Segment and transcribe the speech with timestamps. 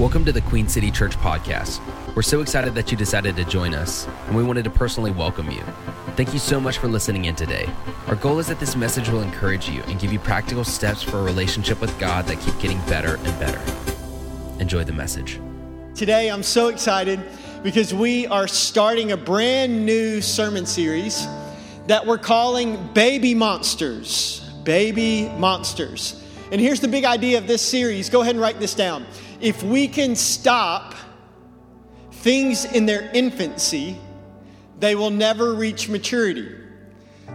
[0.00, 1.78] Welcome to the Queen City Church podcast.
[2.16, 5.50] We're so excited that you decided to join us, and we wanted to personally welcome
[5.50, 5.60] you.
[6.16, 7.68] Thank you so much for listening in today.
[8.06, 11.18] Our goal is that this message will encourage you and give you practical steps for
[11.18, 13.60] a relationship with God that keep getting better and better.
[14.58, 15.38] Enjoy the message.
[15.94, 17.20] Today, I'm so excited
[17.62, 21.26] because we are starting a brand new sermon series
[21.88, 24.50] that we're calling Baby Monsters.
[24.64, 26.19] Baby Monsters.
[26.50, 28.10] And here's the big idea of this series.
[28.10, 29.06] Go ahead and write this down.
[29.40, 30.94] If we can stop
[32.12, 33.98] things in their infancy,
[34.78, 36.48] they will never reach maturity.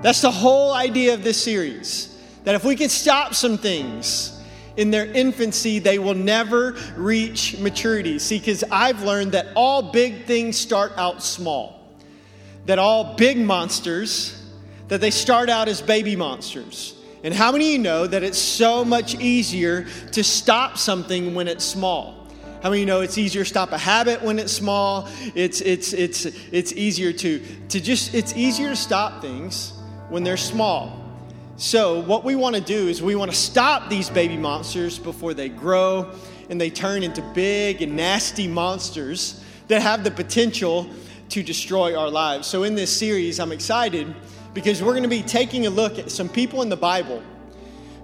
[0.02, 2.12] That's the whole idea of this series.
[2.44, 4.36] That if we can stop some things,
[4.78, 8.20] in their infancy, they will never reach maturity.
[8.20, 11.96] See, because I've learned that all big things start out small,
[12.66, 14.42] that all big monsters,
[14.88, 16.94] that they start out as baby monsters.
[17.26, 21.48] And how many of you know that it's so much easier to stop something when
[21.48, 22.28] it's small?
[22.62, 25.10] How many of you know it's easier to stop a habit when it's small?
[25.34, 29.74] It's, it's, it's, it's easier to, to just, it's easier to stop things
[30.10, 31.02] when they're small.
[31.58, 35.34] So, what we want to do is we want to stop these baby monsters before
[35.34, 36.12] they grow
[36.52, 40.88] and they turn into big and nasty monsters that have the potential
[41.30, 42.46] to destroy our lives.
[42.46, 44.14] So, in this series, I'm excited
[44.56, 47.22] because we're going to be taking a look at some people in the Bible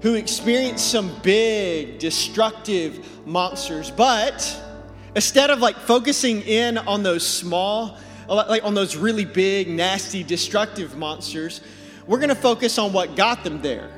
[0.01, 4.61] who experienced some big, destructive monsters, but
[5.15, 10.23] instead of like focusing in on those small, uh, like on those really big, nasty,
[10.23, 11.61] destructive monsters,
[12.05, 13.89] we're going to focus on what got them there.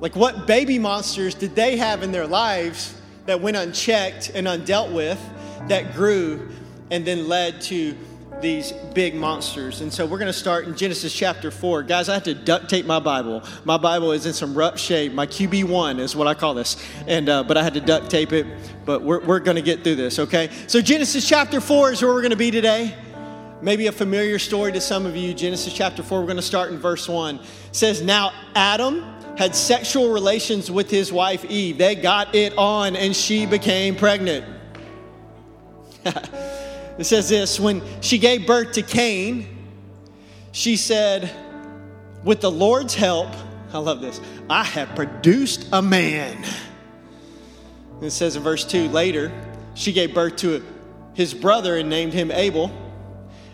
[0.00, 4.92] Like, what baby monsters did they have in their lives that went unchecked and undealt
[4.92, 5.20] with
[5.68, 6.48] that grew
[6.90, 7.94] and then led to
[8.40, 9.80] these big monsters.
[9.80, 11.82] And so we're going to start in Genesis chapter 4.
[11.82, 13.42] Guys, I have to duct tape my Bible.
[13.64, 15.12] My Bible is in some rough shape.
[15.12, 16.76] My QB1 is what I call this.
[17.06, 18.46] And uh, but I had to duct tape it,
[18.84, 20.50] but we're we're going to get through this, okay?
[20.66, 22.94] So Genesis chapter 4 is where we're going to be today
[23.62, 25.34] maybe a familiar story to some of you.
[25.34, 27.36] Genesis chapter 4, we're going to start in verse 1.
[27.36, 27.42] It
[27.72, 29.02] says, Now Adam
[29.36, 31.78] had sexual relations with his wife Eve.
[31.78, 34.44] They got it on, and she became pregnant.
[36.98, 39.46] it says this When she gave birth to Cain,
[40.52, 41.30] she said,
[42.24, 43.28] With the Lord's help,
[43.72, 46.44] I love this, I have produced a man.
[47.94, 49.32] And it says in verse 2 later,
[49.74, 50.64] she gave birth to
[51.14, 52.70] his brother and named him Abel.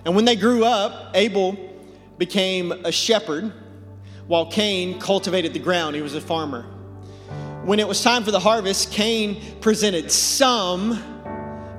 [0.04, 1.58] And when they grew up, Abel
[2.16, 3.52] became a shepherd,
[4.26, 5.96] while Cain cultivated the ground.
[5.96, 6.62] He was a farmer.
[7.64, 11.15] When it was time for the harvest, Cain presented some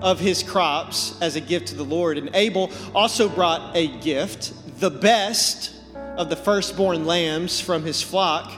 [0.02, 2.18] of his crops as a gift to the Lord.
[2.18, 5.74] And Abel also brought a gift, the best
[6.18, 8.52] of the firstborn lambs from his flock.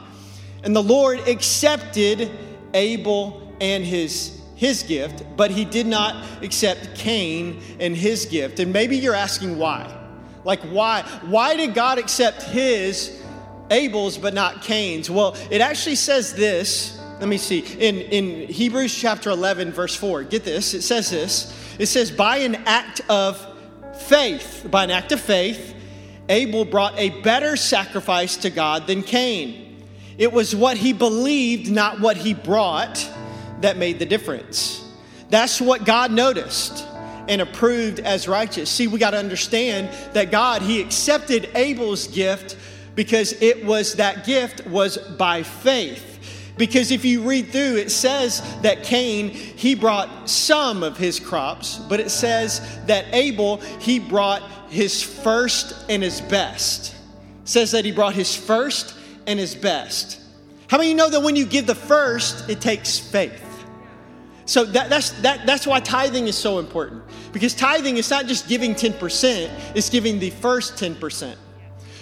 [0.63, 2.31] And the Lord accepted
[2.73, 8.59] Abel and his his gift, but he did not accept Cain and his gift.
[8.59, 9.89] And maybe you're asking why.
[10.43, 11.03] Like, why?
[11.23, 13.23] Why did God accept his,
[13.71, 15.09] Abel's, but not Cain's?
[15.09, 16.98] Well, it actually says this.
[17.19, 17.59] Let me see.
[17.59, 20.73] In, in Hebrews chapter 11, verse 4, get this.
[20.73, 21.53] It says this.
[21.77, 23.45] It says, by an act of
[24.03, 25.75] faith, by an act of faith,
[26.29, 29.83] Abel brought a better sacrifice to God than Cain.
[30.17, 33.09] It was what he believed, not what he brought
[33.61, 34.85] that made the difference.
[35.29, 36.85] That's what God noticed
[37.27, 38.69] and approved as righteous.
[38.69, 42.57] See, we got to understand that God, He accepted Abel's gift
[42.95, 46.08] because it was that gift was by faith.
[46.59, 51.77] Because if you read through, it says that Cain, he brought some of his crops,
[51.77, 56.93] but it says that Abel, he brought his first and his best.
[57.43, 58.93] It says that he brought his first
[59.25, 60.19] and his best.
[60.67, 63.45] How many you know that when you give the first, it takes faith?
[64.45, 67.03] So that, that's, that, that's why tithing is so important.
[67.31, 71.37] Because tithing is not just giving 10%, it's giving the first 10%.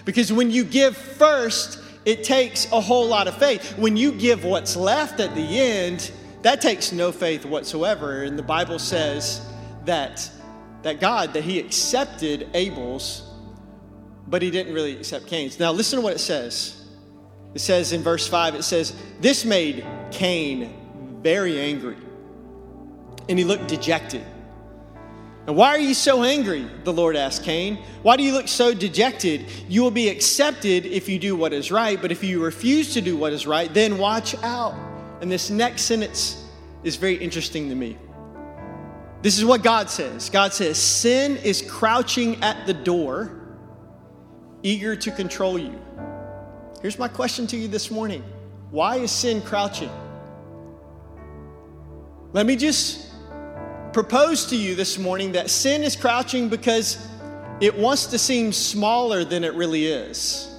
[0.04, 3.78] Because when you give first, it takes a whole lot of faith.
[3.78, 6.10] When you give what's left at the end,
[6.42, 8.24] that takes no faith whatsoever.
[8.24, 9.46] And the Bible says
[9.84, 10.32] that,
[10.84, 13.30] that God, that He accepted Abel's,
[14.26, 15.60] but He didn't really accept Cain's.
[15.60, 16.86] Now, listen to what it says.
[17.54, 21.98] It says in verse 5, it says, This made Cain very angry
[23.28, 24.24] and he looked dejected.
[25.48, 26.68] And why are you so angry?
[26.84, 27.78] The Lord asked Cain.
[28.02, 29.46] Why do you look so dejected?
[29.70, 33.02] You will be accepted if you do what is right, but if you refuse to
[33.02, 34.76] do what is right, then watch out.
[35.22, 36.46] And this next sentence
[36.84, 37.98] is very interesting to me.
[39.22, 43.32] This is what God says God says, Sin is crouching at the door,
[44.64, 45.80] eager to control you.
[46.82, 48.24] Here's my question to you this morning
[48.70, 49.90] Why is sin crouching?
[52.34, 53.07] Let me just
[53.98, 57.04] propose to you this morning that sin is crouching because
[57.60, 60.56] it wants to seem smaller than it really is.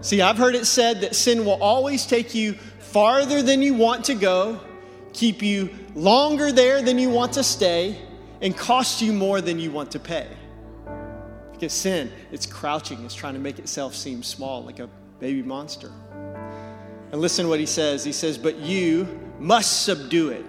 [0.00, 4.04] See, I've heard it said that sin will always take you farther than you want
[4.04, 4.60] to go,
[5.12, 8.00] keep you longer there than you want to stay,
[8.40, 10.28] and cost you more than you want to pay.
[11.50, 14.88] Because sin, it's crouching, it's trying to make itself seem small, like a
[15.18, 15.90] baby monster.
[17.10, 18.04] And listen to what he says.
[18.04, 19.08] He says, But you
[19.40, 20.46] must subdue it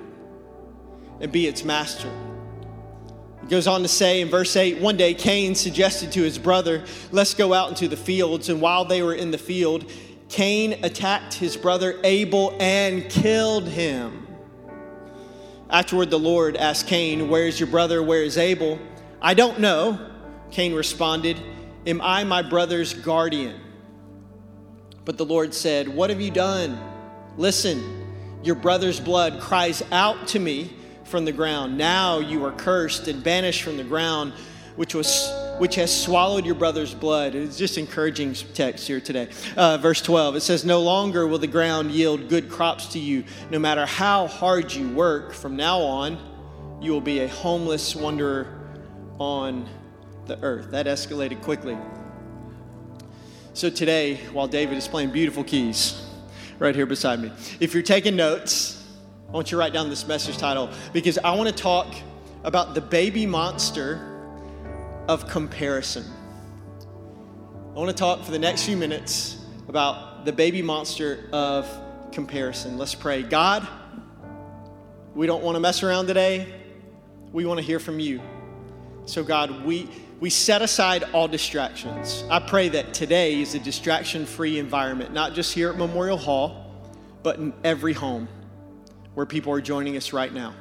[1.20, 2.12] and be its master.
[3.42, 6.84] He goes on to say in verse 8 one day Cain suggested to his brother,
[7.12, 8.50] Let's go out into the fields.
[8.50, 9.92] And while they were in the field,
[10.30, 14.26] Cain attacked his brother Abel and killed him.
[15.70, 18.02] Afterward, the Lord asked Cain, Where is your brother?
[18.02, 18.80] Where is Abel?
[19.22, 20.00] I don't know.
[20.52, 21.40] Cain responded,
[21.86, 23.60] Am I my brother's guardian?
[25.04, 26.80] But the Lord said, What have you done?
[27.38, 30.74] Listen, your brother's blood cries out to me
[31.06, 31.78] from the ground.
[31.78, 34.34] Now you are cursed and banished from the ground,
[34.76, 37.34] which was which has swallowed your brother's blood.
[37.34, 39.30] It's just encouraging text here today.
[39.56, 43.24] Uh, verse 12 it says, No longer will the ground yield good crops to you,
[43.50, 45.34] no matter how hard you work.
[45.34, 46.18] From now on,
[46.82, 48.60] you will be a homeless wanderer
[49.18, 49.68] on
[50.26, 50.72] the earth.
[50.72, 51.78] That escalated quickly.
[53.54, 56.02] So today, while David is playing beautiful keys
[56.60, 57.32] right here beside me,
[57.62, 58.85] if you're taking notes,
[59.36, 61.94] I want you to write down this message title because I want to talk
[62.46, 64.00] about the baby monster
[65.10, 66.06] of comparison.
[67.72, 69.38] I want to talk for the next few minutes
[69.68, 71.68] about the baby monster of
[72.14, 72.78] comparison.
[72.78, 73.24] Let's pray.
[73.24, 73.68] God,
[75.14, 76.48] we don't want to mess around today.
[77.34, 78.22] We want to hear from you.
[79.04, 79.90] So, God, we,
[80.22, 82.24] we set aside all distractions.
[82.30, 86.74] I pray that today is a distraction free environment, not just here at Memorial Hall,
[87.22, 88.30] but in every home
[89.16, 90.54] where people are joining us right now.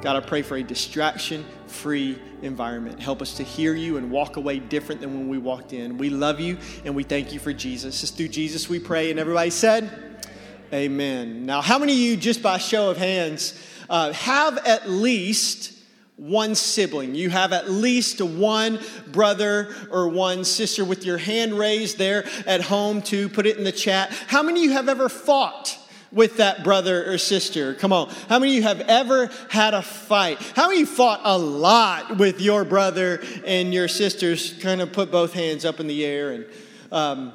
[0.00, 3.00] God, I pray for a distraction free environment.
[3.00, 5.98] Help us to hear you and walk away different than when we walked in.
[5.98, 8.00] We love you and we thank you for Jesus.
[8.02, 9.10] It's through Jesus we pray.
[9.10, 10.26] And everybody said,
[10.72, 11.46] Amen.
[11.46, 13.58] Now, how many of you, just by show of hands,
[13.88, 15.72] uh, have at least
[16.16, 17.14] one sibling?
[17.14, 18.78] You have at least one
[19.10, 23.64] brother or one sister with your hand raised there at home to put it in
[23.64, 24.12] the chat.
[24.28, 25.76] How many of you have ever fought?
[26.12, 27.74] With that brother or sister?
[27.74, 28.08] Come on.
[28.28, 30.40] How many of you have ever had a fight?
[30.54, 34.54] How many fought a lot with your brother and your sisters?
[34.60, 36.32] Kind of put both hands up in the air.
[36.32, 36.46] And
[36.90, 37.32] um,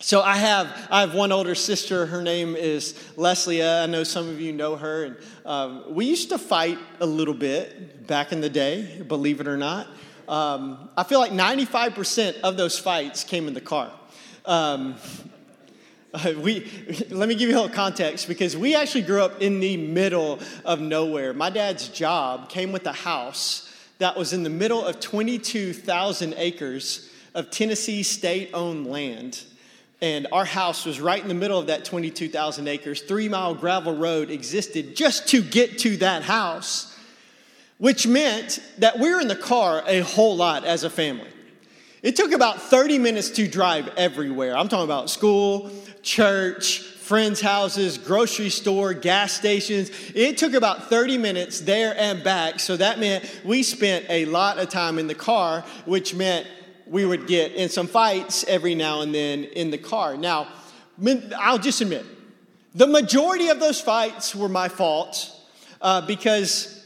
[0.00, 2.06] so I have I have one older sister.
[2.06, 3.62] Her name is Leslie.
[3.62, 5.04] I know some of you know her.
[5.04, 5.16] And
[5.46, 9.56] um, we used to fight a little bit back in the day, believe it or
[9.56, 9.86] not.
[10.28, 13.92] Um, I feel like 95% of those fights came in the car.
[14.44, 14.96] Um,
[16.14, 16.70] uh, we,
[17.10, 20.38] let me give you a little context because we actually grew up in the middle
[20.64, 21.32] of nowhere.
[21.32, 27.08] My dad's job came with a house that was in the middle of 22,000 acres
[27.34, 29.42] of Tennessee state owned land.
[30.02, 33.02] And our house was right in the middle of that 22,000 acres.
[33.02, 36.98] Three mile gravel road existed just to get to that house,
[37.78, 41.28] which meant that we were in the car a whole lot as a family.
[42.02, 44.56] It took about 30 minutes to drive everywhere.
[44.56, 45.70] I'm talking about school,
[46.02, 49.90] church, friends' houses, grocery store, gas stations.
[50.14, 52.60] It took about 30 minutes there and back.
[52.60, 56.46] So that meant we spent a lot of time in the car, which meant
[56.86, 60.16] we would get in some fights every now and then in the car.
[60.16, 60.48] Now,
[61.38, 62.04] I'll just admit,
[62.74, 65.30] the majority of those fights were my fault
[65.80, 66.81] uh, because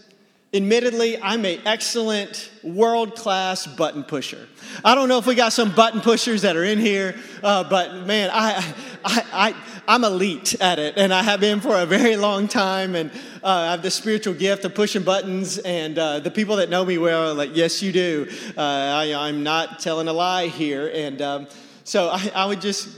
[0.56, 4.48] Admittedly, I'm an excellent world class button pusher.
[4.82, 8.06] I don't know if we got some button pushers that are in here, uh, but
[8.06, 9.54] man, I, I,
[9.86, 12.94] I, am elite at it, and I have been for a very long time.
[12.94, 13.10] And
[13.44, 15.58] uh, I have the spiritual gift of pushing buttons.
[15.58, 18.26] And uh, the people that know me well are like, yes, you do.
[18.56, 20.90] Uh, I, am not telling a lie here.
[20.94, 21.48] And um,
[21.84, 22.88] so I, I would just,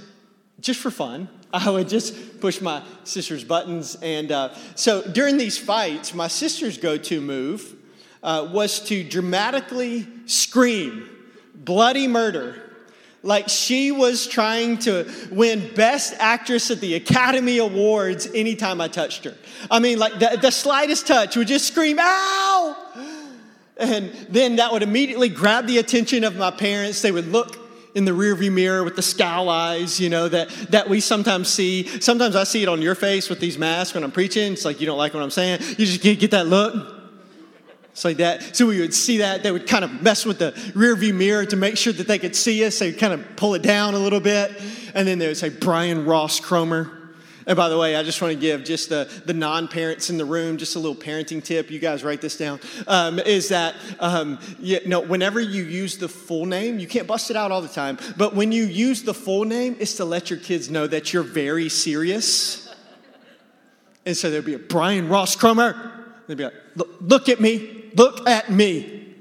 [0.60, 3.96] just for fun, I would just push my sister's buttons.
[4.02, 7.74] And uh, so during these fights, my sister's go to move
[8.22, 11.08] uh, was to dramatically scream
[11.54, 12.64] bloody murder.
[13.22, 19.24] Like she was trying to win Best Actress at the Academy Awards anytime I touched
[19.24, 19.36] her.
[19.70, 22.76] I mean, like the, the slightest touch would just scream, ow!
[23.76, 27.02] And then that would immediately grab the attention of my parents.
[27.02, 27.67] They would look
[27.98, 32.00] in the rearview mirror with the scowl eyes, you know, that, that we sometimes see.
[32.00, 34.52] Sometimes I see it on your face with these masks when I'm preaching.
[34.52, 35.60] It's like you don't like what I'm saying.
[35.70, 36.94] You just get, get that look.
[37.90, 38.54] It's like that.
[38.54, 39.42] So we would see that.
[39.42, 42.36] They would kind of mess with the rearview mirror to make sure that they could
[42.36, 42.78] see us.
[42.78, 44.52] They would kind of pull it down a little bit.
[44.94, 46.97] And then they would say, Brian Ross Cromer.
[47.48, 50.18] And by the way, I just want to give just the, the non parents in
[50.18, 51.70] the room just a little parenting tip.
[51.70, 52.60] You guys write this down.
[52.86, 57.30] Um, is that, um, you know, whenever you use the full name, you can't bust
[57.30, 60.28] it out all the time, but when you use the full name, it's to let
[60.28, 62.68] your kids know that you're very serious.
[64.04, 66.04] And so there'll be a Brian Ross Cromer.
[66.26, 69.14] They'd be like, look, look at me, look at me.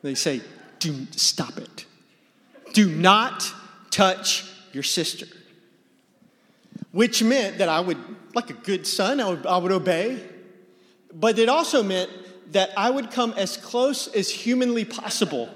[0.00, 0.40] They say,
[0.78, 1.84] do stop it.
[2.72, 3.52] Do not
[3.90, 5.26] touch your sister
[6.96, 7.98] which meant that I would,
[8.34, 10.18] like a good son, I would, I would obey.
[11.12, 12.10] But it also meant
[12.52, 15.50] that I would come as close as humanly possible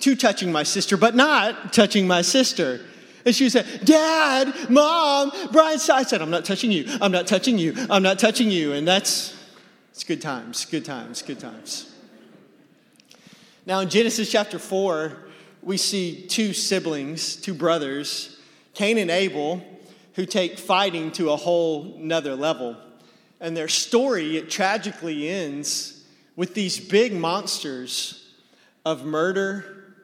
[0.00, 2.80] to touching my sister, but not touching my sister.
[3.26, 6.86] And she said, Dad, Mom, Brian, I said, I'm not touching you.
[7.02, 7.74] I'm not touching you.
[7.90, 8.72] I'm not touching you.
[8.72, 9.36] And that's,
[9.90, 11.94] it's good times, good times, good times.
[13.66, 15.18] Now in Genesis chapter 4,
[15.60, 18.38] we see two siblings, two brothers,
[18.72, 19.62] Cain and Abel,
[20.14, 22.76] who take fighting to a whole nother level.
[23.40, 26.04] And their story, it tragically ends
[26.36, 28.32] with these big monsters
[28.84, 29.94] of murder,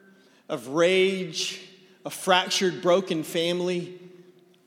[0.49, 1.61] of rage,
[2.05, 3.99] a fractured, broken family.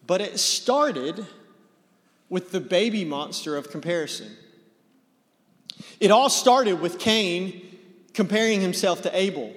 [0.06, 1.26] But it started
[2.28, 4.30] with the baby monster of comparison.
[6.00, 7.78] It all started with Cain
[8.14, 9.52] comparing himself to Abel.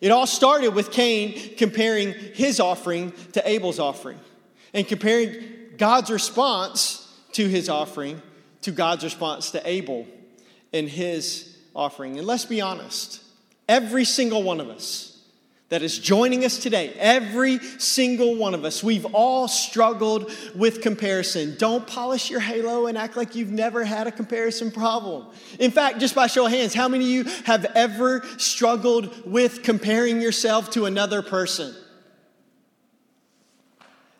[0.00, 4.18] It all started with Cain comparing his offering to Abel's offering
[4.72, 5.34] and comparing
[5.76, 8.20] God's response to his offering
[8.62, 10.06] to God's response to Abel
[10.72, 12.18] and his offering.
[12.18, 13.22] And let's be honest,
[13.68, 15.14] every single one of us
[15.68, 21.56] that is joining us today, every single one of us, we've all struggled with comparison.
[21.58, 25.26] Don't polish your halo and act like you've never had a comparison problem.
[25.58, 29.62] In fact, just by show of hands, how many of you have ever struggled with
[29.62, 31.74] comparing yourself to another person?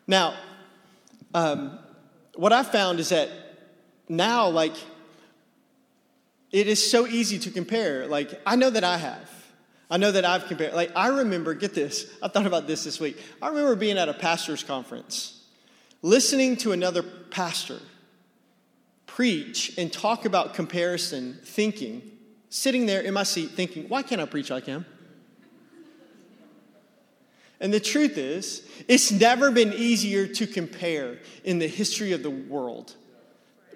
[0.09, 0.33] Now,
[1.35, 1.77] um,
[2.33, 3.29] what I found is that
[4.09, 4.73] now, like,
[6.51, 8.07] it is so easy to compare.
[8.07, 9.29] Like, I know that I have.
[9.87, 10.73] I know that I've compared.
[10.73, 13.21] Like, I remember, get this, I thought about this this week.
[13.39, 15.43] I remember being at a pastor's conference,
[16.01, 17.77] listening to another pastor
[19.05, 22.01] preach and talk about comparison, thinking,
[22.49, 24.87] sitting there in my seat thinking, why can't I preach like him?
[27.59, 32.29] And the truth is, it's never been easier to compare in the history of the
[32.29, 32.95] world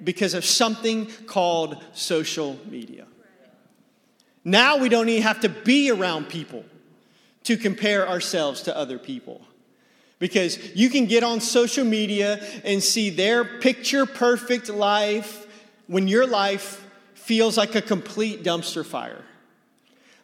[0.04, 3.06] because of something called social media.
[4.46, 6.64] Now we don't even have to be around people
[7.44, 9.42] to compare ourselves to other people.
[10.20, 15.46] Because you can get on social media and see their picture perfect life
[15.88, 19.24] when your life feels like a complete dumpster fire.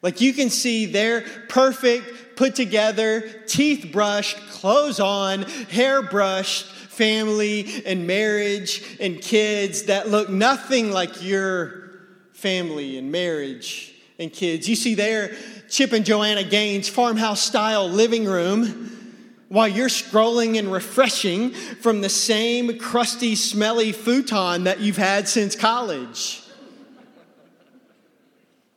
[0.02, 7.84] Like you can see their perfect, put together, teeth brushed, clothes on, hair brushed family
[7.86, 11.92] and marriage and kids that look nothing like your
[12.32, 14.70] family and marriage and kids.
[14.70, 15.36] You see their
[15.70, 22.08] Chip and Joanna Gaines farmhouse style living room while you're scrolling and refreshing from the
[22.08, 26.42] same crusty, smelly futon that you've had since college.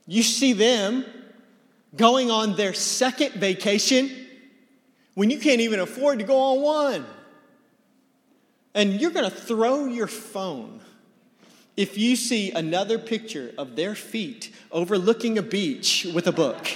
[0.08, 1.04] You see them
[1.96, 4.10] going on their second vacation
[5.14, 7.06] when you can't even afford to go on one.
[8.74, 10.80] And you're going to throw your phone
[11.76, 16.68] if you see another picture of their feet overlooking a beach with a book.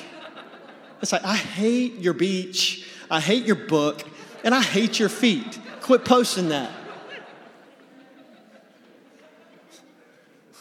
[1.00, 4.02] It's like, I hate your beach, I hate your book,
[4.44, 5.58] and I hate your feet.
[5.80, 6.70] Quit posting that.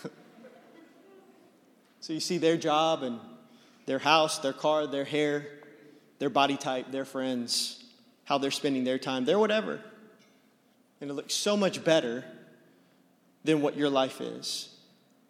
[1.99, 3.19] so you see their job and
[3.85, 5.47] their house, their car, their hair,
[6.19, 7.83] their body type, their friends,
[8.23, 9.79] how they're spending their time, their whatever.
[11.01, 12.23] And it looks so much better
[13.43, 14.69] than what your life is.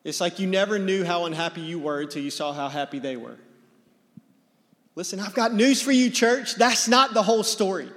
[0.04, 3.18] It's like you never knew how unhappy you were until you saw how happy they
[3.18, 3.38] were.
[4.96, 6.56] Listen, I've got news for you, church.
[6.56, 7.90] That's not the whole story.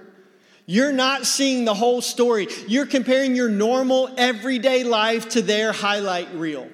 [0.67, 2.49] You're not seeing the whole story.
[2.67, 6.69] You're comparing your normal, everyday life to their highlight reel.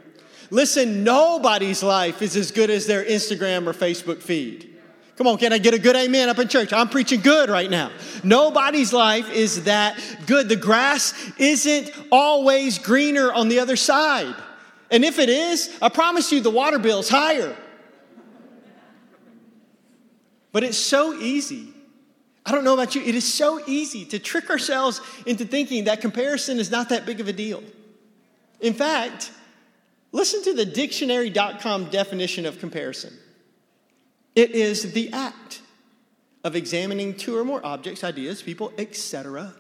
[0.51, 4.71] Listen, nobody's life is as good as their Instagram or Facebook feed.
[5.17, 6.73] Come on, can I get a good amen up in church?
[6.73, 7.93] I'm preaching good right now.
[8.25, 10.49] Nobody's life is that good.
[10.49, 14.35] The grass isn't always greener on the other side.
[14.91, 17.57] And if it is, I promise you the water bill's higher.
[20.51, 21.69] But it's so easy.
[22.47, 26.01] I don't know about you, it is so easy to trick ourselves into thinking that
[26.01, 27.63] comparison is not that big of a deal.
[28.61, 29.31] In fact,
[30.15, 33.13] Listen to the dictionary.com definition of comparison
[34.37, 35.61] it is the act
[36.45, 39.55] of examining two or more objects, ideas, people, etc.,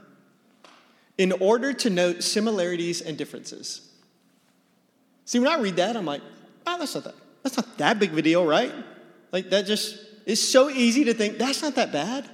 [1.16, 3.88] in order to note similarities and differences.
[5.24, 6.22] See, when I read that, I'm like,
[6.66, 8.72] oh, that's not that, that's not that big of a deal, right?
[9.32, 12.28] Like that just is so easy to think that's not that bad.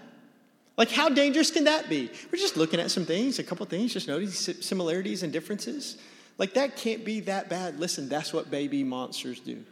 [0.76, 2.10] Like, how dangerous can that be?
[2.30, 5.96] We're just looking at some things, a couple things, just noticing similarities and differences.
[6.40, 7.78] Like, that can't be that bad.
[7.78, 9.62] Listen, that's what baby monsters do.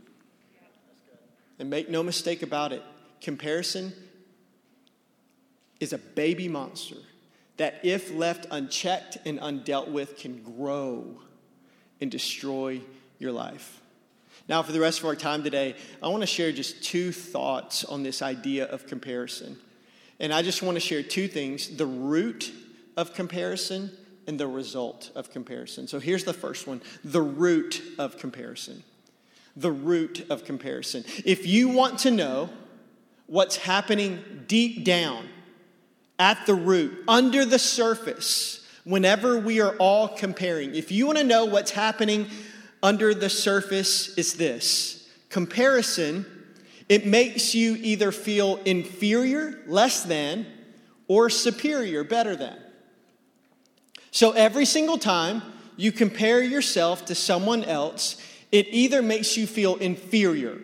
[1.59, 2.83] And make no mistake about it,
[3.23, 3.95] comparison
[5.81, 6.99] is a baby monster
[7.57, 11.07] that, if left unchecked and undealt with, can grow
[12.03, 12.83] and destroy
[13.19, 13.81] your life.
[14.47, 17.83] Now, for the rest of our time today, I want to share just two thoughts
[17.83, 19.59] on this idea of comparison.
[20.21, 22.53] And I just want to share two things the root
[22.95, 23.91] of comparison
[24.29, 25.89] and the result of comparison.
[25.89, 28.85] So here's the first one the root of comparison.
[29.57, 31.05] The root of comparison.
[31.25, 32.51] If you want to know
[33.27, 35.29] what's happening deep down
[36.21, 41.25] at the root, under the surface, whenever we are all comparing, if you want to
[41.25, 42.29] know what's happening
[42.83, 46.25] under the surface, it's this comparison
[46.89, 50.47] it makes you either feel inferior, less than,
[51.07, 52.57] or superior, better than.
[54.11, 55.43] So every single time
[55.77, 60.59] you compare yourself to someone else, it either makes you feel inferior,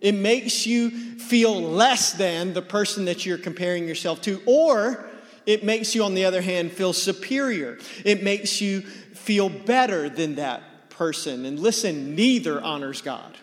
[0.00, 5.06] it makes you feel less than the person that you're comparing yourself to, or
[5.46, 7.78] it makes you, on the other hand, feel superior.
[8.04, 11.44] It makes you feel better than that person.
[11.44, 13.36] And listen, neither honors God.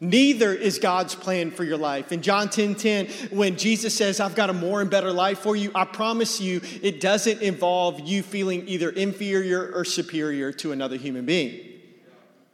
[0.00, 2.12] Neither is God's plan for your life.
[2.12, 5.56] In John 10 10, when Jesus says, I've got a more and better life for
[5.56, 10.96] you, I promise you it doesn't involve you feeling either inferior or superior to another
[10.96, 11.60] human being.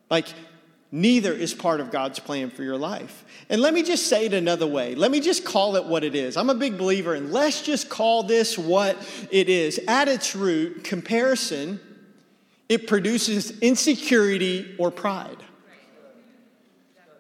[0.09, 0.29] Like,
[0.93, 3.25] neither is part of God's plan for your life.
[3.49, 4.95] And let me just say it another way.
[4.95, 6.37] Let me just call it what it is.
[6.37, 8.97] I'm a big believer and let's just call this what
[9.31, 9.81] it is.
[9.89, 11.81] At its root, comparison,
[12.69, 15.39] it produces insecurity or pride.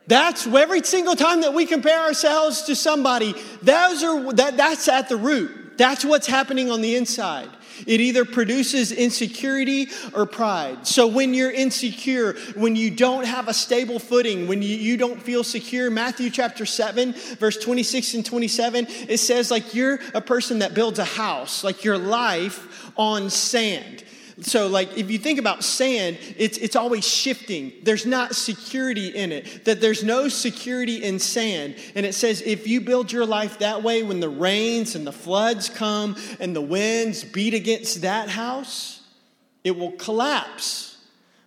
[0.07, 5.09] That's every single time that we compare ourselves to somebody, those are, that, that's at
[5.09, 5.79] the root.
[5.79, 7.49] That's what's happening on the inside.
[7.87, 10.87] It either produces insecurity or pride.
[10.87, 15.21] So when you're insecure, when you don't have a stable footing, when you, you don't
[15.21, 20.61] feel secure, Matthew chapter 7, verse 26 and 27, it says like you're a person
[20.61, 24.05] that builds a house, like your life on sand.
[24.40, 27.73] So, like, if you think about sand, it's, it's always shifting.
[27.83, 31.77] There's not security in it, that there's no security in sand.
[31.95, 35.12] And it says, if you build your life that way, when the rains and the
[35.12, 39.03] floods come and the winds beat against that house,
[39.64, 40.97] it will collapse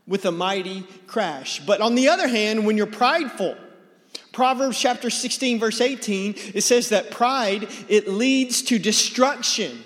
[0.07, 1.59] with a mighty crash.
[1.65, 3.57] But on the other hand, when you're prideful,
[4.31, 9.83] Proverbs chapter 16, verse 18, it says that pride, it leads to destruction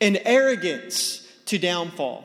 [0.00, 2.24] and arrogance to downfall.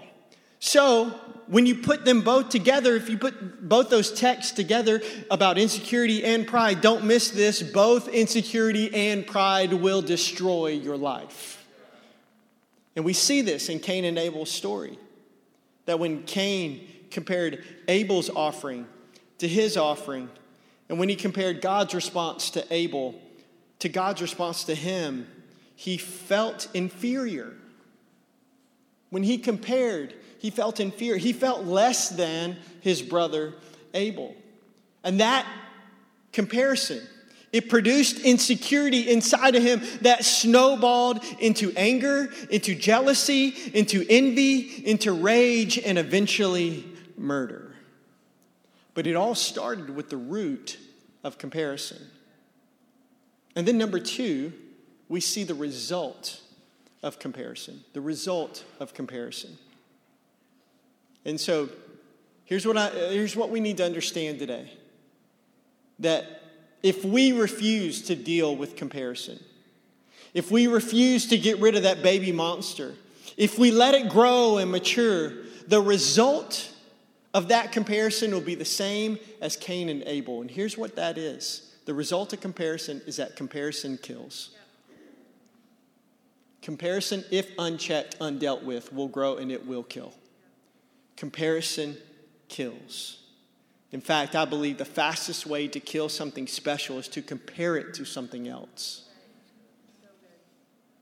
[0.60, 1.14] So,
[1.48, 6.24] when you put them both together, if you put both those texts together about insecurity
[6.24, 7.64] and pride, don't miss this.
[7.64, 11.66] Both insecurity and pride will destroy your life.
[12.96, 15.00] And we see this in Cain and Abel's story.
[15.86, 18.86] That when Cain compared Abel's offering
[19.40, 20.30] to his offering,
[20.88, 23.20] and when he compared God's response to Abel
[23.80, 25.26] to God's response to him,
[25.76, 27.54] he felt inferior.
[29.10, 31.18] When he compared he felt in fear.
[31.18, 33.54] He felt less than his brother
[33.94, 34.36] Abel.
[35.04, 35.46] And that
[36.32, 37.02] comparison,
[37.52, 45.12] it produced insecurity inside of him that snowballed into anger, into jealousy, into envy, into
[45.12, 46.86] rage, and eventually
[47.18, 47.76] murder.
[48.94, 50.78] But it all started with the root
[51.24, 52.02] of comparison.
[53.56, 54.54] And then, number two,
[55.10, 56.42] we see the result
[57.02, 57.84] of comparison.
[57.94, 59.58] The result of comparison.
[61.26, 61.70] And so
[62.46, 64.72] here's what, I, here's what we need to understand today
[66.00, 66.42] that
[66.82, 69.40] if we refuse to deal with comparison,
[70.34, 72.96] if we refuse to get rid of that baby monster,
[73.36, 75.34] if we let it grow and mature,
[75.68, 76.74] the result
[77.34, 80.42] of that comparison will be the same as Cain and Abel.
[80.42, 84.52] And here's what that is the result of comparison is that comparison kills.
[86.62, 90.14] Comparison, if unchecked, undealt with, will grow and it will kill.
[91.20, 91.98] Comparison
[92.48, 93.20] kills.
[93.92, 97.94] In fact, I believe the fastest way to kill something special is to compare it
[97.96, 99.04] to something else.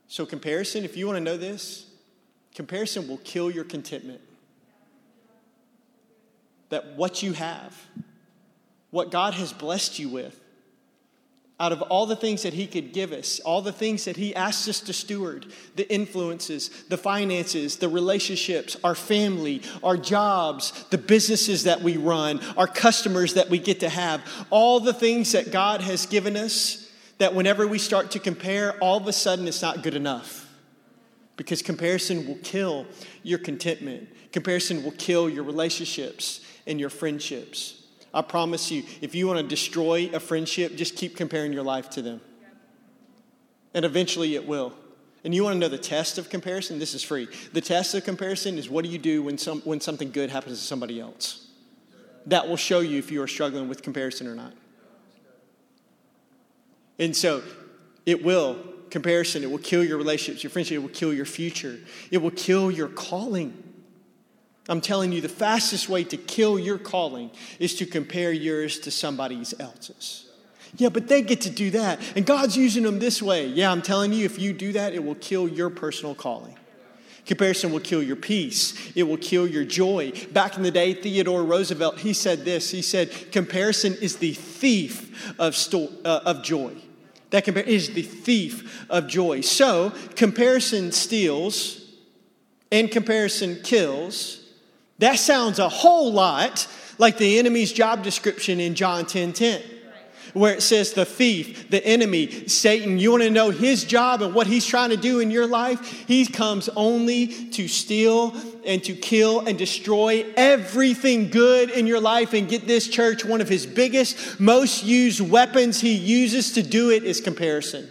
[0.08, 1.86] So, comparison, if you want to know this,
[2.52, 4.20] comparison will kill your contentment.
[6.70, 7.80] That what you have,
[8.90, 10.40] what God has blessed you with,
[11.60, 14.34] out of all the things that He could give us, all the things that He
[14.34, 20.98] asks us to steward the influences, the finances, the relationships, our family, our jobs, the
[20.98, 25.50] businesses that we run, our customers that we get to have, all the things that
[25.50, 29.62] God has given us, that whenever we start to compare, all of a sudden it's
[29.62, 30.44] not good enough.
[31.36, 32.86] Because comparison will kill
[33.22, 37.77] your contentment, comparison will kill your relationships and your friendships.
[38.12, 41.90] I promise you, if you want to destroy a friendship, just keep comparing your life
[41.90, 42.20] to them.
[43.74, 44.72] And eventually it will.
[45.24, 46.78] And you want to know the test of comparison?
[46.78, 47.28] This is free.
[47.52, 50.58] The test of comparison is what do you do when, some, when something good happens
[50.58, 51.48] to somebody else?
[52.26, 54.52] That will show you if you are struggling with comparison or not.
[56.98, 57.42] And so
[58.06, 58.58] it will,
[58.90, 61.78] comparison, it will kill your relationships, your friendship, it will kill your future,
[62.10, 63.67] it will kill your calling.
[64.68, 68.90] I'm telling you, the fastest way to kill your calling is to compare yours to
[68.90, 70.26] somebody else's.
[70.76, 71.98] Yeah, but they get to do that.
[72.14, 73.46] And God's using them this way.
[73.46, 76.56] Yeah, I'm telling you, if you do that, it will kill your personal calling.
[77.24, 78.92] Comparison will kill your peace.
[78.94, 80.12] It will kill your joy.
[80.32, 82.70] Back in the day, Theodore Roosevelt, he said this.
[82.70, 86.74] He said, comparison is the thief of, sto- uh, of joy.
[87.30, 89.42] That compar- is the thief of joy.
[89.42, 91.86] So, comparison steals
[92.72, 94.37] and comparison kills
[94.98, 96.66] that sounds a whole lot
[96.98, 99.62] like the enemy's job description in John 10 10,
[100.34, 104.34] where it says the thief, the enemy, Satan, you want to know his job and
[104.34, 105.80] what he's trying to do in your life?
[106.08, 108.34] He comes only to steal
[108.66, 112.34] and to kill and destroy everything good in your life.
[112.34, 116.90] And get this, church, one of his biggest, most used weapons he uses to do
[116.90, 117.88] it is comparison.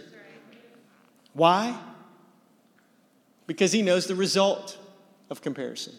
[1.32, 1.74] Why?
[3.46, 4.76] Because he knows the result
[5.30, 5.94] of comparison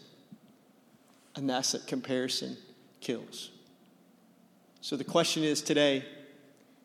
[1.36, 2.56] and that's that comparison
[3.00, 3.50] kills.
[4.80, 6.04] So the question is today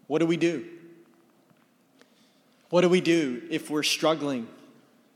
[0.08, 0.66] what do we do?
[2.70, 4.48] What do we do if we're struggling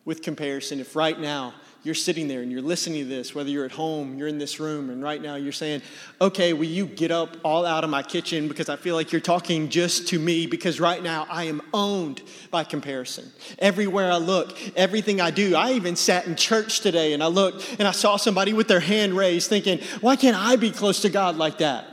[0.09, 0.79] with comparison?
[0.79, 4.17] If right now you're sitting there and you're listening to this, whether you're at home,
[4.17, 5.83] you're in this room, and right now you're saying,
[6.19, 9.21] okay, will you get up all out of my kitchen because I feel like you're
[9.21, 13.31] talking just to me because right now I am owned by comparison.
[13.59, 17.75] Everywhere I look, everything I do, I even sat in church today and I looked
[17.77, 21.09] and I saw somebody with their hand raised thinking, why can't I be close to
[21.09, 21.85] God like that?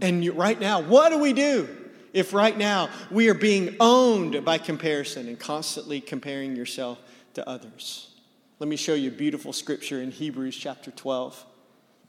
[0.00, 1.83] And right now, what do we do?
[2.14, 6.98] If right now we are being owned by comparison and constantly comparing yourself
[7.34, 8.08] to others.
[8.60, 11.44] Let me show you a beautiful scripture in Hebrews chapter 12.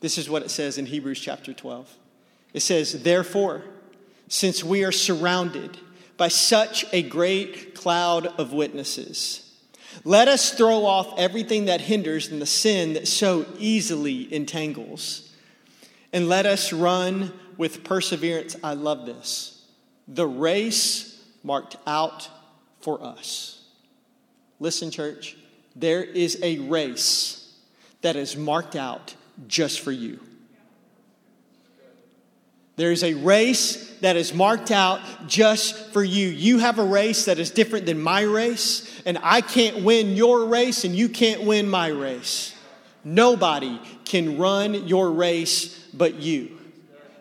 [0.02, 1.92] This is what it says in Hebrews chapter 12.
[2.54, 3.64] It says, Therefore,
[4.28, 5.80] since we are surrounded
[6.18, 9.52] by such a great cloud of witnesses,
[10.04, 15.34] let us throw off everything that hinders and the sin that so easily entangles.
[16.14, 18.56] And let us run with perseverance.
[18.64, 19.55] I love this.
[20.08, 22.30] The race marked out
[22.82, 23.64] for us.
[24.60, 25.38] Listen, church,
[25.76, 27.54] there is a race
[28.02, 29.16] that is marked out
[29.48, 30.20] just for you.
[32.78, 36.28] There is a race that is marked out just for you.
[36.28, 40.46] You have a race that is different than my race, and I can't win your
[40.46, 42.54] race, and you can't win my race.
[43.04, 46.58] Nobody can run your race but you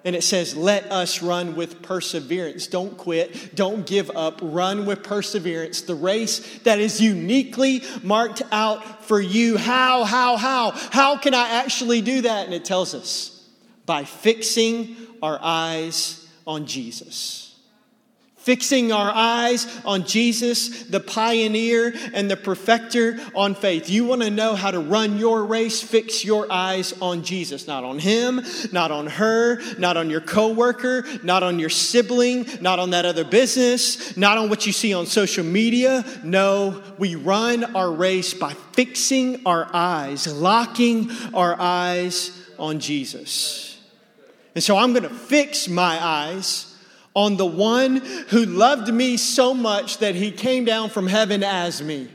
[0.05, 2.67] and it says, Let us run with perseverance.
[2.67, 3.55] Don't quit.
[3.55, 4.41] Don't give up.
[4.43, 5.83] Run with perseverance.
[5.83, 9.57] The race that is uniquely marked out for you.
[9.57, 10.71] How, how, how?
[10.73, 12.47] How can I actually do that?
[12.47, 13.49] And it tells us
[13.87, 17.44] by fixing our eyes on Jesus
[18.45, 23.89] fixing our eyes on Jesus, the pioneer and the perfecter on faith.
[23.89, 25.83] You want to know how to run your race?
[25.83, 31.07] Fix your eyes on Jesus, not on him, not on her, not on your coworker,
[31.23, 35.07] not on your sibling, not on that other business, not on what you see on
[35.07, 36.05] social media.
[36.23, 43.81] No, we run our race by fixing our eyes, locking our eyes on Jesus.
[44.55, 46.74] And so I'm going to fix my eyes
[47.15, 47.97] on the one
[48.29, 52.09] who loved me so much that he came down from heaven as me.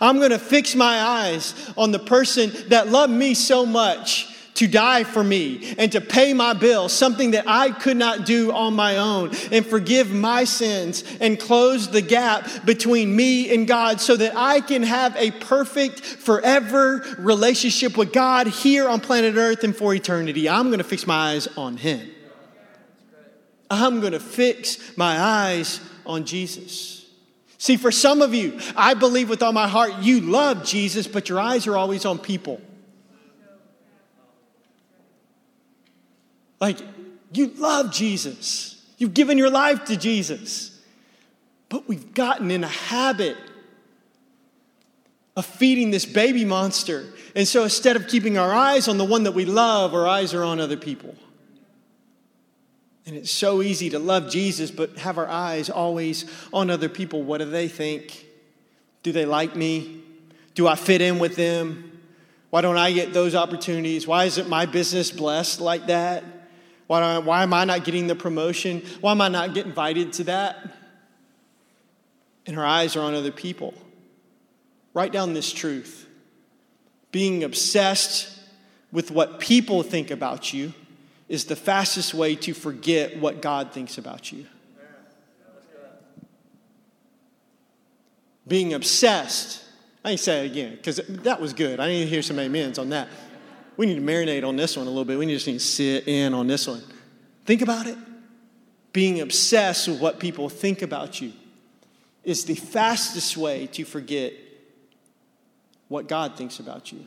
[0.00, 4.66] I'm going to fix my eyes on the person that loved me so much to
[4.66, 8.74] die for me and to pay my bill, something that I could not do on
[8.74, 14.16] my own, and forgive my sins and close the gap between me and God so
[14.16, 19.76] that I can have a perfect, forever relationship with God here on planet Earth and
[19.76, 20.48] for eternity.
[20.48, 22.10] I'm going to fix my eyes on Him.
[23.70, 27.06] I'm going to fix my eyes on Jesus.
[27.58, 31.28] See, for some of you, I believe with all my heart you love Jesus, but
[31.28, 32.60] your eyes are always on people.
[36.60, 36.78] Like,
[37.32, 38.82] you love Jesus.
[38.98, 40.80] You've given your life to Jesus.
[41.68, 43.36] But we've gotten in a habit
[45.36, 47.04] of feeding this baby monster.
[47.34, 50.32] And so instead of keeping our eyes on the one that we love, our eyes
[50.32, 51.14] are on other people.
[53.06, 57.22] And it's so easy to love Jesus, but have our eyes always on other people.
[57.22, 58.26] What do they think?
[59.04, 60.02] Do they like me?
[60.56, 62.02] Do I fit in with them?
[62.50, 64.06] Why don't I get those opportunities?
[64.06, 66.24] Why isn't my business blessed like that?
[66.88, 68.82] Why, I, why am I not getting the promotion?
[69.00, 70.74] Why am I not getting invited to that?
[72.44, 73.74] And our eyes are on other people.
[74.94, 76.08] Write down this truth.
[77.12, 78.36] Being obsessed
[78.90, 80.72] with what people think about you
[81.28, 84.46] is the fastest way to forget what God thinks about you.
[88.46, 89.64] Being obsessed.
[90.04, 91.80] I to say it again because that was good.
[91.80, 93.08] I need to hear some amens on that.
[93.76, 95.18] We need to marinate on this one a little bit.
[95.18, 96.82] We just need to sit in on this one.
[97.44, 97.98] Think about it.
[98.92, 101.32] Being obsessed with what people think about you
[102.22, 104.32] is the fastest way to forget
[105.88, 107.06] what God thinks about you.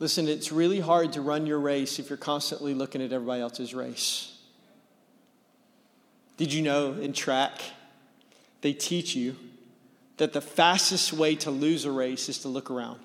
[0.00, 3.74] Listen, it's really hard to run your race if you're constantly looking at everybody else's
[3.74, 4.36] race.
[6.36, 7.60] Did you know in track,
[8.60, 9.34] they teach you
[10.18, 13.00] that the fastest way to lose a race is to look around?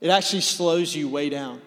[0.00, 1.60] It actually slows you way down.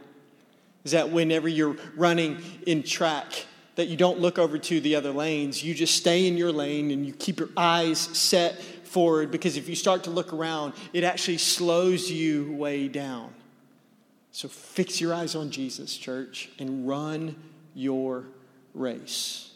[0.86, 5.12] Is that whenever you're running in track, that you don't look over to the other
[5.12, 9.58] lanes, you just stay in your lane and you keep your eyes set forward because
[9.58, 13.34] if you start to look around, it actually slows you way down.
[14.32, 17.36] So fix your eyes on Jesus, church, and run
[17.76, 18.26] your
[18.74, 19.52] race.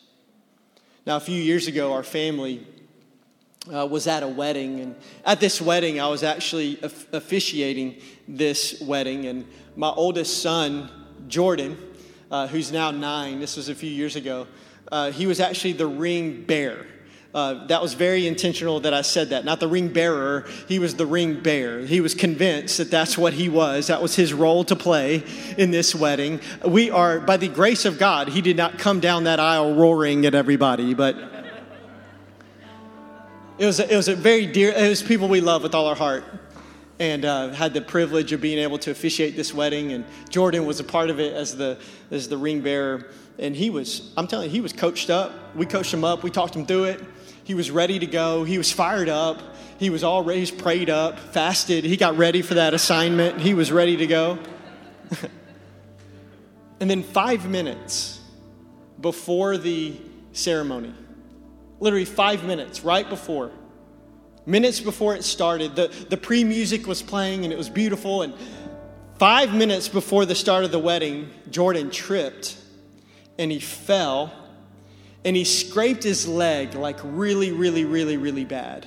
[1.05, 2.65] Now, a few years ago, our family
[3.73, 9.25] uh, was at a wedding, and at this wedding, I was actually officiating this wedding,
[9.25, 10.89] and my oldest son,
[11.27, 11.77] Jordan,
[12.29, 14.47] uh, who's now nine, this was a few years ago,
[14.91, 16.85] uh, he was actually the ring bearer.
[17.35, 19.43] Uh, that was very intentional that I said that.
[19.43, 21.81] Not the ring bearer, he was the ring bearer.
[21.81, 23.87] He was convinced that that's what he was.
[23.87, 25.21] That was his role to play
[25.57, 26.39] in this wedding.
[26.65, 30.25] We are, by the grace of God, he did not come down that aisle roaring
[30.25, 31.17] at everybody, but
[33.57, 35.87] it was, a, it was a very dear, it was people we love with all
[35.87, 36.23] our heart.
[36.99, 39.91] And uh, had the privilege of being able to officiate this wedding.
[39.91, 41.77] And Jordan was a part of it as the,
[42.11, 43.07] as the ring bearer.
[43.37, 45.53] And he was, I'm telling you, he was coached up.
[45.53, 47.03] We coached him up, we talked him through it.
[47.45, 48.43] He was ready to go.
[48.43, 49.39] He was fired up.
[49.77, 51.83] He was all raised, prayed up, fasted.
[51.83, 53.39] He got ready for that assignment.
[53.39, 54.39] He was ready to go.
[56.79, 58.19] and then five minutes
[58.99, 59.95] before the
[60.31, 60.93] ceremony,
[61.79, 63.51] literally five minutes right before,
[64.47, 68.23] minutes before it started, the, the pre music was playing and it was beautiful.
[68.23, 68.33] And
[69.19, 72.57] five minutes before the start of the wedding, Jordan tripped
[73.37, 74.33] and he fell
[75.25, 78.85] and he scraped his leg like really, really, really, really bad.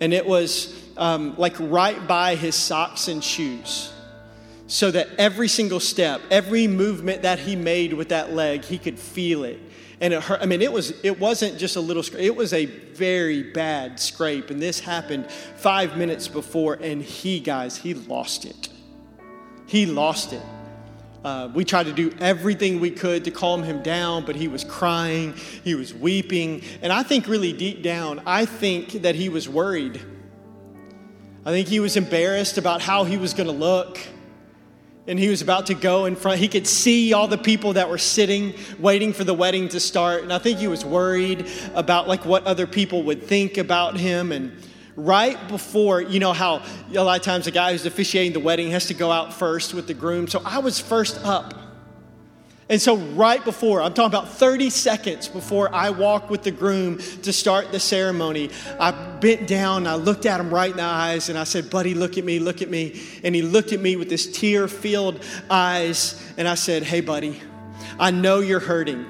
[0.00, 3.92] And it was um, like right by his socks and shoes.
[4.66, 8.98] So that every single step, every movement that he made with that leg, he could
[8.98, 9.60] feel it.
[10.00, 10.42] And it hurt.
[10.42, 14.00] I mean, it was it wasn't just a little scrape, it was a very bad
[14.00, 14.50] scrape.
[14.50, 18.70] And this happened five minutes before, and he, guys, he lost it.
[19.66, 20.42] He lost it.
[21.24, 24.62] Uh, we tried to do everything we could to calm him down, but he was
[24.62, 25.32] crying,
[25.64, 26.62] he was weeping.
[26.82, 30.02] And I think, really deep down, I think that he was worried.
[31.46, 33.98] I think he was embarrassed about how he was going to look.
[35.06, 36.40] And he was about to go in front.
[36.40, 40.22] He could see all the people that were sitting, waiting for the wedding to start.
[40.22, 44.32] And I think he was worried about like what other people would think about him.
[44.32, 44.58] And
[44.96, 46.62] right before, you know how
[46.94, 49.74] a lot of times the guy who's officiating the wedding has to go out first
[49.74, 50.28] with the groom.
[50.28, 51.54] So I was first up.
[52.66, 56.96] And so, right before, I'm talking about 30 seconds before I walk with the groom
[57.22, 58.48] to start the ceremony,
[58.80, 61.68] I bent down, and I looked at him right in the eyes, and I said,
[61.68, 63.02] Buddy, look at me, look at me.
[63.22, 67.38] And he looked at me with his tear filled eyes, and I said, Hey, buddy,
[67.98, 69.04] I know you're hurting.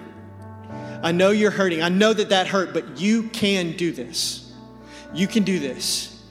[1.04, 1.80] I know you're hurting.
[1.80, 4.43] I know that that hurt, but you can do this.
[5.14, 6.22] You can do this.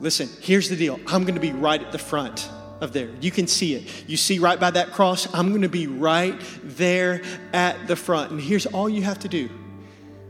[0.00, 2.50] Listen, here's the deal I'm going to be right at the front
[2.80, 3.10] of there.
[3.20, 4.04] You can see it.
[4.06, 5.32] You see right by that cross?
[5.34, 8.32] I'm going to be right there at the front.
[8.32, 9.48] And here's all you have to do,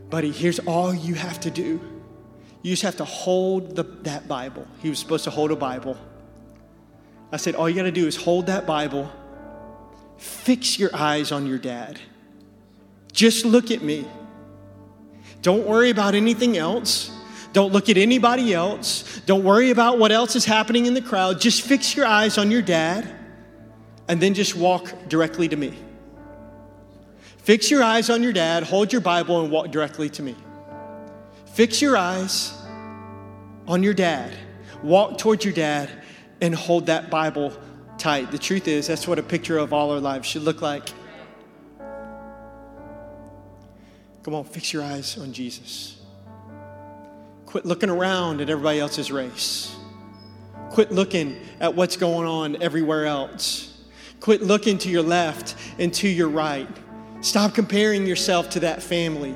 [0.09, 0.31] buddy.
[0.31, 1.81] Here's all you have to do.
[2.61, 4.67] You just have to hold the, that Bible.
[4.81, 5.97] He was supposed to hold a Bible.
[7.31, 9.11] I said, all you got to do is hold that Bible,
[10.17, 11.99] fix your eyes on your dad.
[13.11, 14.07] Just look at me.
[15.41, 17.11] Don't worry about anything else.
[17.57, 19.19] Don't look at anybody else.
[19.25, 21.41] Don't worry about what else is happening in the crowd.
[21.41, 23.09] Just fix your eyes on your dad
[24.07, 25.73] and then just walk directly to me.
[27.39, 30.35] Fix your eyes on your dad, hold your Bible, and walk directly to me.
[31.47, 32.53] Fix your eyes
[33.67, 34.31] on your dad,
[34.83, 35.89] walk towards your dad,
[36.39, 37.51] and hold that Bible
[37.97, 38.29] tight.
[38.29, 40.87] The truth is, that's what a picture of all our lives should look like.
[44.21, 45.96] Come on, fix your eyes on Jesus.
[47.47, 49.73] Quit looking around at everybody else's race.
[50.69, 53.73] Quit looking at what's going on everywhere else.
[54.19, 56.67] Quit looking to your left and to your right.
[57.21, 59.33] Stop comparing yourself to that family.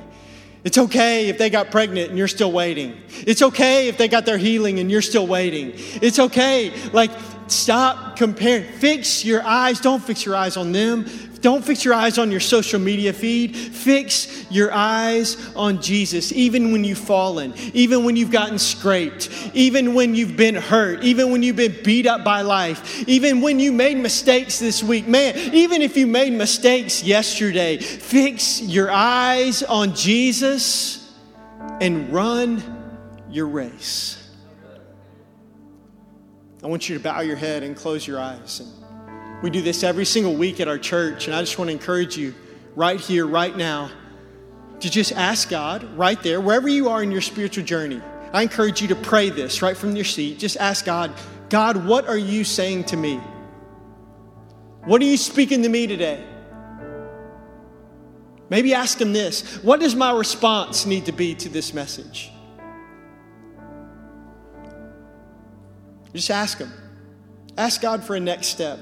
[0.65, 3.01] It's okay if they got pregnant and you're still waiting.
[3.25, 5.71] It's okay if they got their healing and you're still waiting.
[6.01, 6.73] It's okay.
[6.91, 7.11] Like,
[7.47, 8.65] stop comparing.
[8.73, 9.79] Fix your eyes.
[9.79, 11.05] Don't fix your eyes on them.
[11.41, 13.55] Don't fix your eyes on your social media feed.
[13.55, 19.93] Fix your eyes on Jesus, even when you've fallen, even when you've gotten scraped, even
[19.93, 23.71] when you've been hurt, even when you've been beat up by life, even when you
[23.71, 25.07] made mistakes this week.
[25.07, 31.11] Man, even if you made mistakes yesterday, fix your eyes on Jesus
[31.79, 32.63] and run
[33.31, 34.17] your race.
[36.63, 38.59] I want you to bow your head and close your eyes.
[38.59, 38.80] And
[39.41, 42.17] we do this every single week at our church, and I just want to encourage
[42.17, 42.35] you
[42.75, 43.89] right here, right now,
[44.79, 48.01] to just ask God right there, wherever you are in your spiritual journey.
[48.33, 50.39] I encourage you to pray this right from your seat.
[50.39, 51.13] Just ask God,
[51.49, 53.17] God, what are you saying to me?
[54.85, 56.23] What are you speaking to me today?
[58.49, 62.31] Maybe ask him this What does my response need to be to this message?
[66.13, 66.71] Just ask him.
[67.57, 68.79] Ask God for a next step.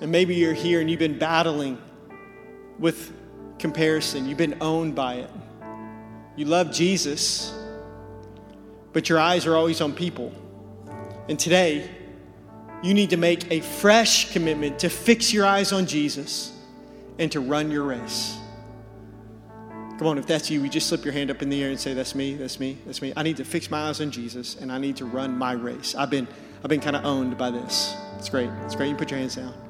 [0.00, 1.78] And maybe you're here and you've been battling
[2.78, 3.12] with
[3.58, 5.30] comparison, you've been owned by it.
[6.36, 7.52] You love Jesus,
[8.92, 10.32] but your eyes are always on people.
[11.28, 11.90] And today,
[12.82, 16.52] you need to make a fresh commitment to fix your eyes on Jesus
[17.18, 18.38] and to run your race.
[19.98, 21.80] Come on, if that's you, we just slip your hand up in the air and
[21.80, 23.12] say, That's me, that's me, that's me.
[23.16, 25.96] I need to fix my eyes on Jesus and I need to run my race.
[25.96, 26.28] I've been,
[26.62, 27.96] I've been kind of owned by this.
[28.16, 28.50] It's great.
[28.64, 28.90] It's great.
[28.90, 29.67] You put your hands down.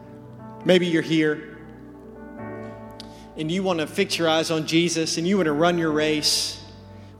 [0.68, 1.56] Maybe you're here
[3.38, 5.90] and you want to fix your eyes on Jesus and you want to run your
[5.90, 6.62] race,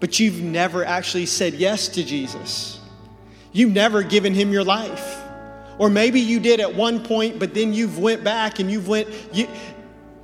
[0.01, 2.79] but you've never actually said yes to Jesus.
[3.51, 5.17] You've never given him your life.
[5.79, 9.09] Or maybe you did at one point, but then you've went back and you've went
[9.33, 9.49] you,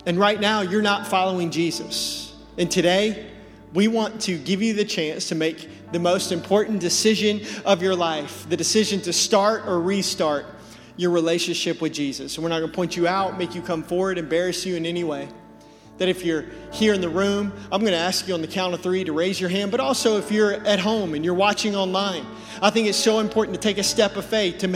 [0.05, 2.37] and right now you're not following Jesus.
[2.59, 3.31] And today,
[3.73, 7.97] we want to give you the chance to make the most important decision of your
[7.97, 10.45] life, the decision to start or restart
[10.97, 12.37] your relationship with Jesus.
[12.37, 14.87] And we're not going to point you out, make you come forward, embarrass you in
[14.87, 15.29] any way.
[15.99, 18.75] That if you're here in the room, I'm going to ask you on the count
[18.75, 21.77] of three to raise your hand, but also if you're at home and you're watching
[21.77, 22.27] online,
[22.61, 24.59] I think it's so important to take a step of faith.
[24.59, 24.67] To,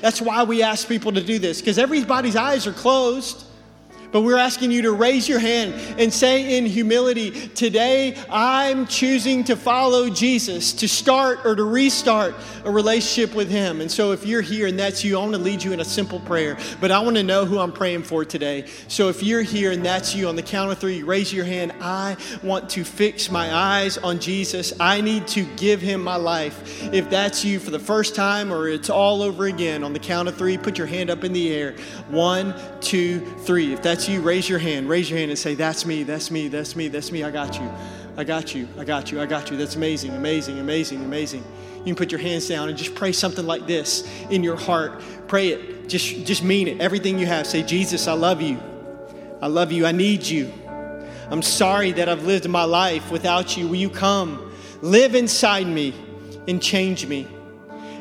[0.00, 3.44] that's why we ask people to do this, because everybody's eyes are closed.
[4.10, 9.44] But we're asking you to raise your hand and say in humility, Today I'm choosing
[9.44, 13.80] to follow Jesus, to start or to restart a relationship with Him.
[13.80, 15.84] And so if you're here and that's you, I want to lead you in a
[15.84, 18.66] simple prayer, but I want to know who I'm praying for today.
[18.88, 21.72] So if you're here and that's you, on the count of three, raise your hand.
[21.80, 24.72] I want to fix my eyes on Jesus.
[24.80, 26.82] I need to give Him my life.
[26.92, 30.28] If that's you for the first time or it's all over again, on the count
[30.28, 31.74] of three, put your hand up in the air.
[32.08, 33.72] One, two, three.
[33.72, 34.88] If that's that's you, raise your hand.
[34.88, 37.24] Raise your hand and say, That's me, that's me, that's me, that's me.
[37.24, 37.68] I got you.
[38.16, 38.68] I got you.
[38.78, 39.20] I got you.
[39.20, 39.56] I got you.
[39.56, 41.42] That's amazing, amazing, amazing, amazing.
[41.78, 45.02] You can put your hands down and just pray something like this in your heart.
[45.26, 45.88] Pray it.
[45.88, 46.80] Just, just mean it.
[46.80, 47.44] Everything you have.
[47.44, 48.60] Say, Jesus, I love you.
[49.42, 49.84] I love you.
[49.84, 50.52] I need you.
[51.28, 53.66] I'm sorry that I've lived my life without you.
[53.66, 55.92] Will you come, live inside me,
[56.46, 57.26] and change me?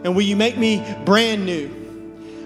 [0.04, 1.72] And will you make me brand new?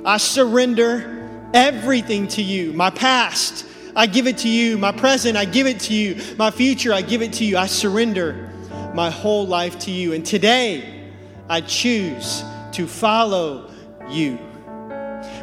[0.06, 1.21] I surrender
[1.54, 2.74] everything to you.
[2.74, 4.78] My past, I give it to you.
[4.78, 6.36] My present, I give it to you.
[6.38, 7.58] My future, I give it to you.
[7.58, 8.50] I surrender
[8.94, 10.14] my whole life to you.
[10.14, 11.10] And today,
[11.50, 13.72] I choose to follow
[14.10, 14.40] you.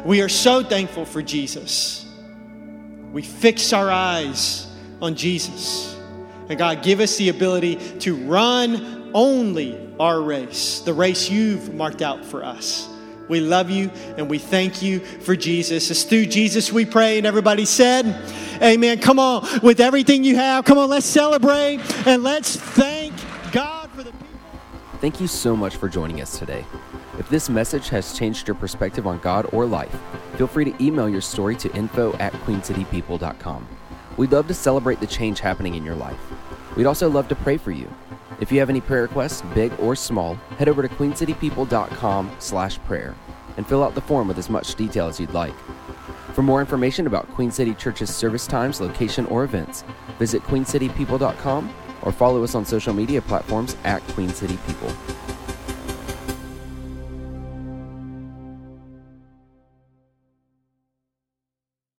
[0.05, 2.05] We are so thankful for Jesus.
[3.11, 4.67] We fix our eyes
[5.01, 5.95] on Jesus.
[6.47, 12.01] And God, give us the ability to run only our race, the race you've marked
[12.01, 12.87] out for us.
[13.29, 15.89] We love you and we thank you for Jesus.
[15.89, 17.17] It's through Jesus we pray.
[17.17, 18.05] And everybody said,
[18.61, 18.99] Amen.
[18.99, 23.13] Come on, with everything you have, come on, let's celebrate and let's thank
[23.53, 24.27] God for the people.
[24.99, 26.65] Thank you so much for joining us today.
[27.17, 29.95] If this message has changed your perspective on God or life,
[30.35, 33.67] feel free to email your story to info at queencitypeople.com.
[34.17, 36.19] We'd love to celebrate the change happening in your life.
[36.75, 37.89] We'd also love to pray for you.
[38.39, 43.15] If you have any prayer requests, big or small, head over to queencitypeople.com slash prayer
[43.57, 45.55] and fill out the form with as much detail as you'd like.
[46.33, 49.83] For more information about Queen City Church's service times, location, or events,
[50.17, 55.38] visit queencitypeople.com or follow us on social media platforms at queencitypeople.